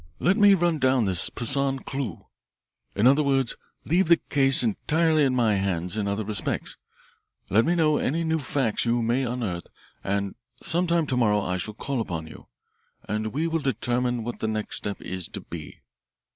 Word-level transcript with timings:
Let 0.17 0.35
me 0.35 0.55
run 0.55 0.79
down 0.79 1.05
this 1.05 1.29
Poissan 1.29 1.77
clue. 1.85 2.25
In 2.95 3.05
other 3.05 3.21
words, 3.21 3.55
leave 3.85 4.07
the 4.07 4.17
case 4.17 4.63
entirely 4.63 5.23
in 5.23 5.35
my 5.35 5.57
hands 5.57 5.95
in 5.95 6.07
other 6.07 6.23
respects. 6.25 6.75
Let 7.51 7.65
me 7.65 7.75
know 7.75 7.97
any 7.97 8.23
new 8.23 8.39
facts 8.39 8.83
you 8.83 9.03
may 9.03 9.23
unearth, 9.25 9.67
and 10.03 10.33
some 10.59 10.87
time 10.87 11.05
to 11.05 11.17
morrow 11.17 11.41
I 11.43 11.57
shall 11.57 11.75
call 11.75 12.01
on 12.11 12.25
you, 12.25 12.47
and 13.07 13.27
we 13.27 13.45
will 13.45 13.59
determine 13.59 14.23
what 14.23 14.39
the 14.39 14.47
next 14.47 14.77
step 14.77 14.99
is 15.03 15.27
to 15.27 15.41
be. 15.41 15.81